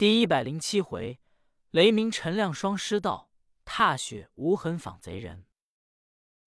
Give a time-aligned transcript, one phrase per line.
[0.00, 1.20] 第一百零七回，
[1.72, 3.30] 雷鸣陈亮双师道，
[3.66, 5.44] 踏雪无痕访贼人。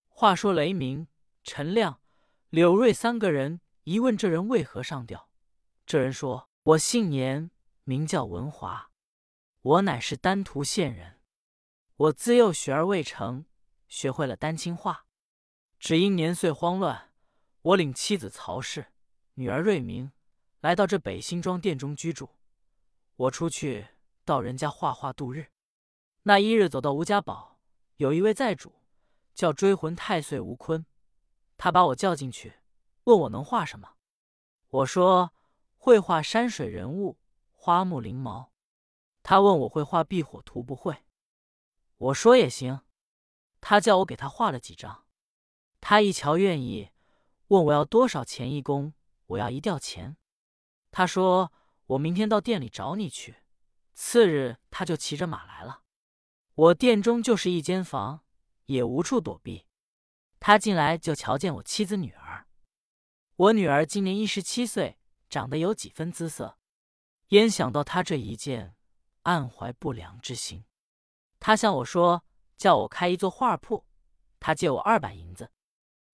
[0.07, 1.07] 话说雷鸣、
[1.43, 2.01] 陈亮、
[2.49, 5.29] 柳瑞三个人一问这人为何上吊，
[5.85, 7.51] 这人说：“我姓年，
[7.83, 8.89] 名叫文华，
[9.61, 11.19] 我乃是丹徒县人。
[11.95, 13.45] 我自幼学而未成，
[13.87, 15.05] 学会了丹青画，
[15.77, 17.11] 只因年岁慌乱，
[17.61, 18.87] 我领妻子曹氏、
[19.35, 20.11] 女儿瑞明
[20.61, 22.31] 来到这北新庄店中居住。
[23.15, 23.87] 我出去
[24.23, 25.51] 到人家画画度日。
[26.23, 27.59] 那一日走到吴家堡，
[27.97, 28.73] 有一位寨主。”
[29.33, 30.85] 叫追魂太岁吴坤，
[31.57, 32.59] 他把我叫进去，
[33.05, 33.95] 问我能画什么。
[34.69, 35.33] 我说
[35.75, 37.17] 会画山水人物、
[37.49, 38.51] 花木灵毛。
[39.23, 41.03] 他问我会画避火图不会，
[41.97, 42.81] 我说也行。
[43.59, 45.05] 他叫我给他画了几张。
[45.81, 46.91] 他一瞧愿意，
[47.47, 48.93] 问我要多少钱一工。
[49.25, 50.15] 我要一吊钱。
[50.91, 51.51] 他说
[51.85, 53.37] 我明天到店里找你去。
[53.93, 55.81] 次日他就骑着马来了。
[56.55, 58.21] 我店中就是一间房。
[58.67, 59.65] 也无处躲避，
[60.39, 62.47] 他进来就瞧见我妻子女儿。
[63.35, 64.97] 我女儿今年一十七岁，
[65.29, 66.57] 长得有几分姿色。
[67.27, 68.73] 焉想到他这一件，
[69.23, 70.63] 暗怀不良之心。
[71.41, 72.23] 他向我说，
[72.55, 73.85] 叫我开一座画铺，
[74.39, 75.51] 他借我二百银子。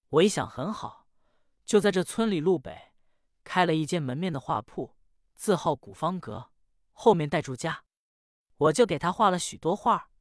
[0.09, 1.07] 我一想很好，
[1.65, 2.93] 就在这村里路北
[3.43, 4.97] 开了一间门面的画铺，
[5.39, 6.51] 字号古方阁，
[6.91, 7.85] 后面带住家。
[8.57, 10.11] 我就给他画了许多画。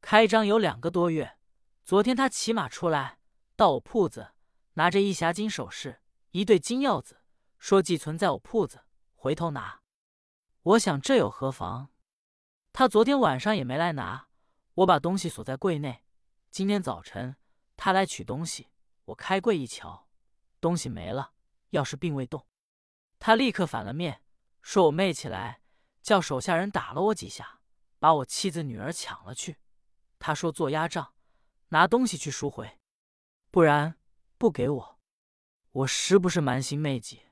[0.00, 1.36] 开张有两个多月。
[1.82, 3.18] 昨天他骑马出来，
[3.56, 4.34] 到我铺子，
[4.74, 7.22] 拿着一匣金首饰，一对金钥子，
[7.58, 8.84] 说寄存在我铺子，
[9.16, 9.80] 回头拿。
[10.62, 11.88] 我想这有何妨？
[12.72, 14.28] 他昨天晚上也没来拿，
[14.74, 16.04] 我把东西锁在柜内。
[16.52, 17.34] 今天早晨
[17.76, 18.68] 他来取东西，
[19.06, 20.06] 我开柜一瞧，
[20.60, 21.32] 东西没了，
[21.72, 22.46] 钥匙并未动。
[23.18, 24.22] 他立刻反了面，
[24.66, 25.62] 说我妹起来，
[26.02, 27.60] 叫手下人打了我几下，
[28.00, 29.58] 把我妻子女儿抢了去。
[30.18, 31.14] 他说做压账。
[31.68, 32.80] 拿东西去赎回，
[33.52, 33.96] 不然
[34.36, 35.00] 不给我。
[35.70, 37.22] 我实不是蛮心昧己，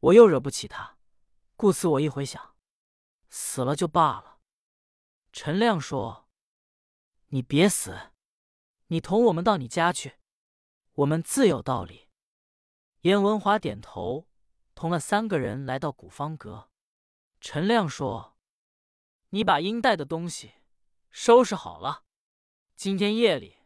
[0.00, 0.96] 我又惹不起他，
[1.54, 2.56] 故此我一回想，
[3.28, 4.38] 死了就罢了。
[5.34, 6.30] 陈亮说
[7.28, 8.12] ：“你别死，
[8.86, 10.14] 你同我们到你家去，
[10.92, 12.08] 我们自有道理。”
[13.02, 14.26] 严文华点头，
[14.74, 16.69] 同了三个人来到古方阁。
[17.40, 18.36] 陈亮说
[19.30, 20.52] ：“你把应带的东西
[21.10, 22.04] 收拾好了，
[22.76, 23.58] 今天夜里。”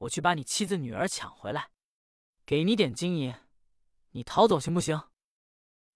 [0.00, 1.72] 我去把你妻子女儿抢回来，
[2.46, 3.34] 给你点金银，
[4.12, 5.10] 你逃走行不行？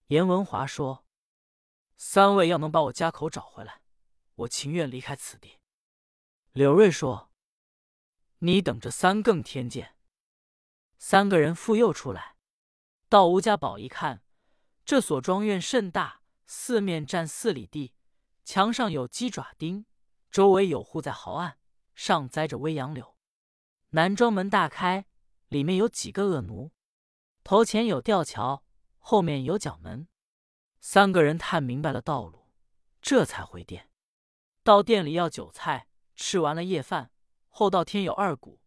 [0.08, 1.06] 严文华说
[1.96, 3.80] ：“三位要能把我家口找回来，
[4.34, 5.58] 我情愿离开此地。”
[6.52, 7.32] 柳瑞说
[8.40, 9.96] ：“你等着三更天见。”
[11.00, 12.36] 三个人复又出来，
[13.08, 14.22] 到吴家堡一看，
[14.84, 17.94] 这所庄院甚大，四面占四里地，
[18.44, 19.86] 墙上有鸡爪钉，
[20.30, 21.58] 周围有户在壕岸，
[21.94, 23.16] 上栽着微杨柳。
[23.90, 25.06] 南庄门大开，
[25.48, 26.72] 里面有几个恶奴，
[27.42, 28.64] 头前有吊桥，
[28.98, 30.08] 后面有角门。
[30.80, 32.52] 三个人探明白了道路，
[33.00, 33.90] 这才回店。
[34.62, 37.10] 到店里要酒菜，吃完了夜饭，
[37.48, 38.60] 后到天有二鼓，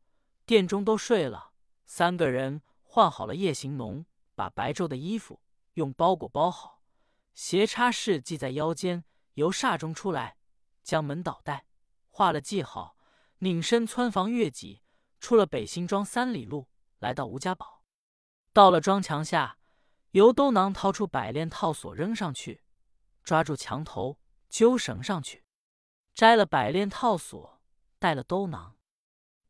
[0.46, 1.52] 店中都睡了。
[1.86, 5.42] 三个人换好了夜行脓，把白昼的衣服
[5.74, 6.77] 用包裹包好，
[7.38, 9.06] 斜插式系在腰间，
[9.36, 10.38] 由厦中出来，
[10.82, 11.68] 将门倒带，
[12.10, 12.98] 画了记号，
[13.38, 14.82] 拧身穿房越脊。
[15.20, 16.68] 出了北新庄三里路，
[16.98, 17.84] 来到吴家堡，
[18.54, 19.60] 到了庄墙下，
[20.12, 22.64] 由兜囊掏出百链套索扔上去，
[23.24, 24.18] 抓住墙头
[24.50, 25.44] 揪绳上去，
[26.16, 27.62] 摘了百链套索，
[28.00, 28.78] 带了兜囊。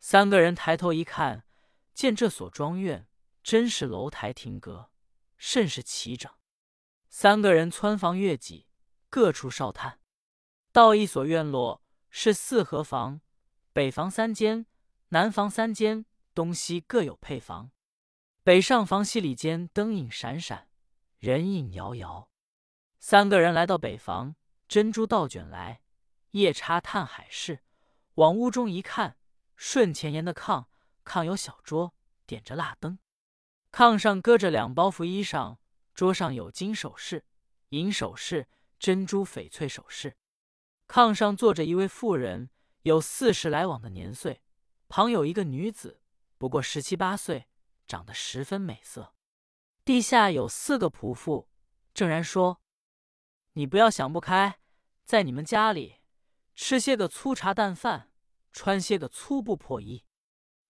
[0.02, 1.46] 三个人抬头一看，
[1.94, 3.08] 见这所庄院
[3.42, 4.92] 真是楼台亭阁，
[5.38, 6.30] 甚是齐整。
[7.20, 8.68] 三个人窜房越脊，
[9.10, 10.00] 各处哨探，
[10.72, 13.22] 到一所院落，是四合房，
[13.74, 14.68] 北房三间。
[15.08, 16.06] 南房三间，
[16.36, 17.72] 东西各有配房。
[18.44, 20.70] 北上房西里间，灯影闪闪，
[21.18, 22.30] 人影摇摇。
[23.00, 24.36] 三个人来到北房，
[24.68, 25.82] 珍珠倒卷来，
[26.34, 27.64] 夜叉探海市。
[28.14, 29.18] 往屋中一看，
[29.56, 30.68] 顺前沿的炕，
[31.04, 31.96] 炕有小桌，
[32.28, 33.00] 点着蜡灯，
[33.72, 35.58] 炕上搁着两包袱衣裳，
[35.98, 37.26] 桌上有金首饰、
[37.70, 38.48] 银首饰、
[38.78, 40.16] 珍珠翡翠首饰。
[40.88, 42.52] 炕上坐着一位妇人，
[42.84, 44.44] 有四十来往的年岁。
[44.90, 46.00] 旁有一个女子，
[46.38, 47.48] 不过十七八岁，
[47.88, 49.16] 长得十分美色。
[49.84, 51.50] 地下有四个仆妇，
[51.96, 52.62] 正然说
[53.54, 54.60] ：“你不要想不开，
[55.04, 55.96] 在你们家里
[56.54, 58.12] 吃些个粗茶淡饭，
[58.52, 60.06] 穿些个粗布破衣，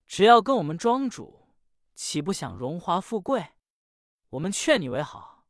[0.06, 1.50] 只要跟我们庄主，
[1.94, 3.50] 岂不想荣华富贵？
[4.32, 5.46] 我们劝你为好，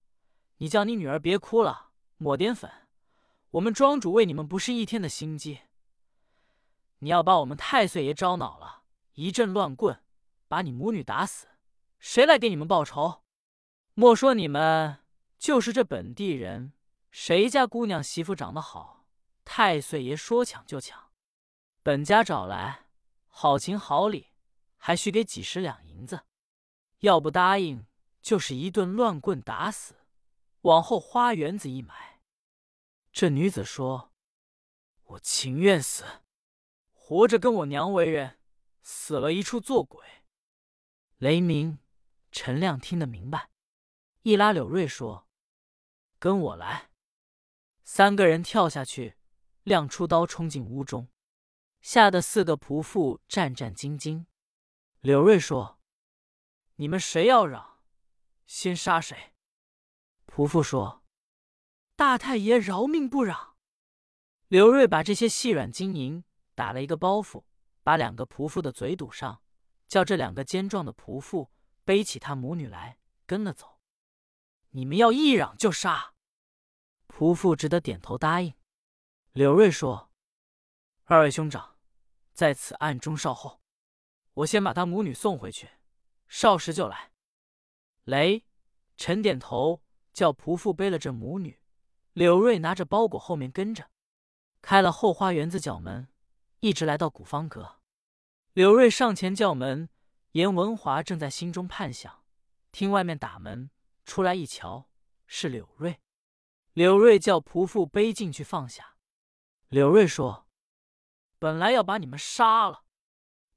[0.58, 2.72] 你叫你女儿别哭了，抹点粉，
[3.52, 5.62] 我们庄主为你们不是一天的心机。
[7.00, 8.84] 你要把我们太岁爷招恼了，
[9.14, 10.04] 一阵乱棍
[10.48, 11.48] 把你母女打死，
[11.98, 13.24] 谁来给你们报仇？
[13.96, 15.00] 莫说你们，
[15.40, 16.74] 就是这本地人，
[17.10, 19.08] 谁家姑娘媳妇长得好，
[19.44, 21.12] 太岁爷说抢就抢。
[21.82, 22.86] 本家找来，
[23.28, 24.28] 好情好礼，
[24.78, 26.26] 还需给几十两银子。
[27.00, 27.87] 要不答应，
[28.28, 29.96] 就是一顿乱棍打死，
[30.64, 32.20] 往后花园子一埋。
[33.14, 34.12] 这女子说
[35.16, 36.04] ：“我情愿死。”
[36.92, 38.38] 活着跟我娘为人，
[38.82, 40.06] 死了一处做鬼。
[41.20, 41.80] 雷鸣、
[42.30, 43.50] 陈亮听得明白，
[44.24, 45.30] 一拉柳瑞说
[46.20, 46.90] ：“跟我来。”
[47.86, 49.16] 三个人跳下去，
[49.64, 51.08] 亮出刀冲进屋中，
[51.80, 54.26] 吓得四个仆妇战战兢兢。
[55.00, 55.80] 柳瑞说
[56.76, 57.77] ：“你们谁要嚷，
[58.48, 59.36] 先杀谁。”
[60.26, 61.04] 仆妇说
[61.96, 63.56] ：“大太爷饶命不嚷。”
[64.50, 66.24] 柳瑞把这些细软金银。
[66.56, 67.44] 打了一个包袱，
[67.84, 69.44] 把两个仆妇的嘴堵上，
[69.88, 71.52] 叫这两个坚壮的仆妇
[71.86, 72.98] 背起他母女来，
[73.28, 73.80] 跟了走。
[74.72, 76.16] 你们要一嚷就杀，
[77.08, 78.56] 仆妇只得点头答应。
[79.34, 80.12] 柳瑞说
[81.06, 81.78] ：“二位兄长，
[82.34, 83.62] 在此暗中稍候，
[84.34, 85.70] 我先把他母女送回去，
[86.28, 87.12] 少时就来。”
[88.08, 88.46] 雷
[88.96, 89.84] 陈点头，
[90.14, 91.60] 叫仆妇背了这母女。
[92.14, 93.90] 柳瑞拿着包裹后面跟着，
[94.62, 96.08] 开了后花园子角门。
[96.62, 97.82] 一直来到古方阁，
[98.54, 99.90] 柳瑞上前叫门，
[100.32, 102.24] 严文华正在心中盼想，
[102.72, 103.70] 听外面打门，
[104.06, 104.90] 出来一瞧，
[105.26, 106.00] 是柳瑞。
[106.72, 108.96] 柳瑞叫仆妇背进去放下。
[109.68, 110.48] 柳瑞说
[111.38, 112.86] ：“本来要把你们杀了，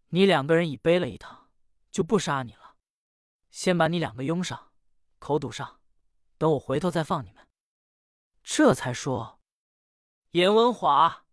[0.09, 1.49] 你两个人已背了一趟，
[1.93, 2.60] 就不杀你了。
[3.51, 4.73] 先把你两个拥上，
[5.19, 5.81] 口堵上，
[6.39, 7.47] 等我回头再放你们。”
[8.43, 9.41] 这才说
[10.33, 11.27] ：“严文华，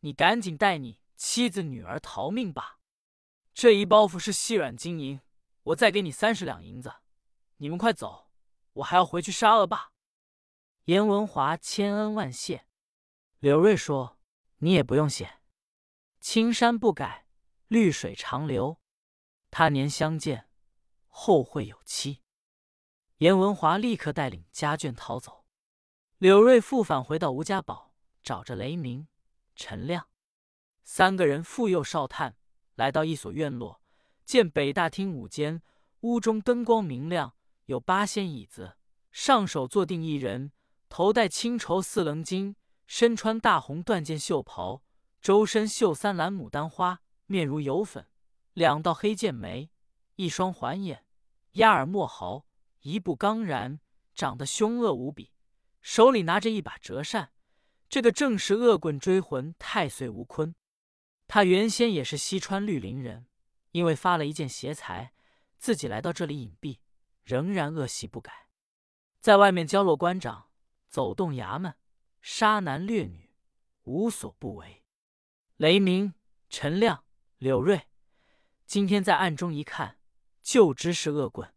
[0.00, 2.78] 你赶紧带你。”妻子女儿逃命吧！
[3.52, 5.20] 这一包袱是细软金银，
[5.64, 6.94] 我再给你三十两银子。
[7.56, 8.30] 你们快走，
[8.74, 9.90] 我还要回去杀恶霸。
[10.84, 12.66] 严文华千恩万谢。
[13.40, 14.20] 柳瑞说
[14.58, 15.40] ：“你也不用谢，
[16.20, 17.26] 青山不改，
[17.66, 18.80] 绿水长流。
[19.50, 20.47] 他年相见，
[21.20, 22.22] 后会有期。”
[23.18, 25.44] 严文华立刻带领家眷逃走。
[26.18, 27.92] 柳瑞复返回到吴家堡，
[28.22, 29.08] 找着雷鸣、
[29.56, 30.06] 陈亮。
[30.84, 32.36] 三个人复又哨探，
[32.76, 33.82] 来到一所院落，
[34.24, 35.60] 见北大厅五间，
[36.02, 37.34] 屋中灯光明亮，
[37.64, 38.76] 有八仙椅子，
[39.10, 40.52] 上首坐定一人，
[40.88, 42.54] 头戴青绸四棱巾，
[42.86, 44.82] 身穿大红缎件袖袍，
[45.20, 48.06] 周身绣三蓝牡丹花，面如油粉，
[48.54, 49.70] 两道黑剑眉，
[50.14, 51.04] 一双环眼，
[51.52, 52.46] 压尔莫豪，
[52.80, 53.80] 一步刚然，
[54.14, 55.32] 长得凶恶无比，
[55.80, 57.32] 手里拿着一把折扇，
[57.88, 60.54] 这个正是恶棍追魂太岁吴坤。
[61.26, 63.26] 他原先也是西川绿林人，
[63.72, 65.12] 因为发了一件邪财，
[65.58, 66.78] 自己来到这里隐蔽，
[67.22, 68.48] 仍然恶习不改，
[69.20, 70.48] 在外面交落官长，
[70.88, 71.74] 走动衙门，
[72.22, 73.30] 杀男掠女，
[73.84, 74.84] 无所不为。
[75.56, 76.14] 雷鸣、
[76.48, 77.04] 陈亮、
[77.36, 77.88] 柳瑞
[78.64, 79.97] 今天在暗中一看，
[80.48, 81.54] 就知是恶棍。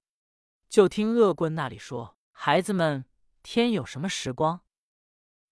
[0.68, 3.06] 就听恶棍那里说：“孩子们，
[3.42, 4.66] 天有什么时光？”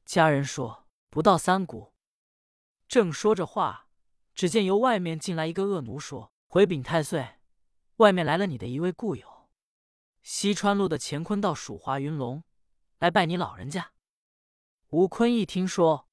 [0.03, 1.94] 家人说：“不到三鼓。”
[2.89, 3.87] 正说着话。
[4.35, 7.40] 只见由外面进来一个恶奴，说：“回禀太岁，
[7.97, 9.49] 外面来了你的一位故友，
[10.21, 12.44] 西川路的乾坤道蜀华云龙，
[12.99, 13.94] 来拜你老人家。”
[14.92, 16.09] 吴坤一听说：“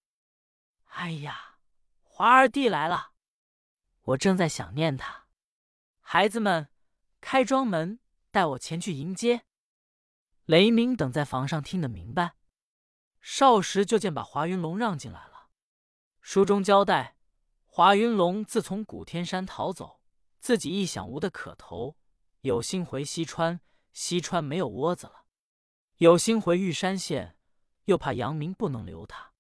[0.94, 1.58] 哎呀，
[2.02, 3.12] 华二弟来了，
[4.02, 5.26] 我正在想念他。
[6.00, 6.68] 孩子们，
[7.20, 7.98] 开庄门，
[8.30, 9.44] 带我前去迎接。”
[10.46, 12.36] 雷鸣等在房上听得明白，
[13.20, 15.48] 少时就见把华云龙让进来了。
[16.20, 17.14] 书中交代。
[17.64, 20.00] 华云龙自从古天山逃走，
[20.40, 21.98] 自己一想无的可投，
[22.40, 23.60] 有心回西川，
[23.92, 25.26] 西川没有窝子了；
[25.98, 27.36] 有心回玉山县，
[27.84, 29.34] 又怕杨明不能留他，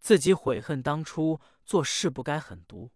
[0.00, 2.90] 自己悔恨当初做事不该狠毒，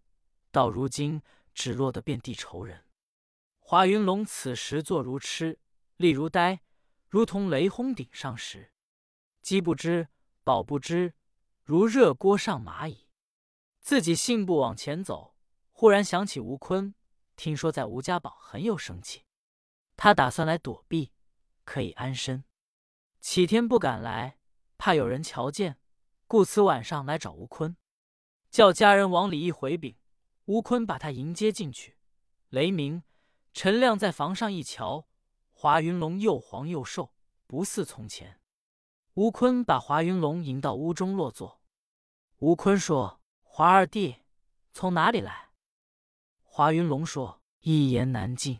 [0.51, 1.23] 到如今
[1.55, 2.86] 只落得遍地仇人。
[3.69, 5.59] 华云龙此时坐如痴，
[5.97, 6.61] 立如呆，
[7.09, 8.71] 如同雷轰顶上时，
[9.41, 10.07] 饥不知
[10.45, 11.15] 饱不知，
[11.65, 13.09] 如热锅上蚂蚁。
[13.81, 15.35] 自己信步往前走，
[15.73, 16.95] 忽然想起吴坤，
[17.35, 19.25] 听说在吴家堡很有生气，
[19.97, 21.11] 他打算来躲避，
[21.65, 22.45] 可以安身。
[23.19, 24.37] 启天不敢来，
[24.77, 25.77] 怕有人瞧见，
[26.25, 27.75] 故此晚上来找吴坤，
[28.49, 29.97] 叫家人往里一回禀。
[30.45, 31.97] 吴坤把他迎接进去。
[32.47, 33.03] 雷鸣、
[33.59, 35.07] 陈亮在房上一瞧，
[35.51, 37.11] 华云龙又黄又瘦，
[37.47, 38.39] 不似从前。
[39.15, 41.59] 吴坤把华云龙迎到屋中落座。
[42.37, 44.17] 吴坤说：“华二弟
[44.73, 45.49] 从哪里来？”
[46.45, 48.59] 华云龙说：“一言难尽。”